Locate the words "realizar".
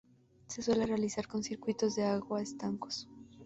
0.87-1.27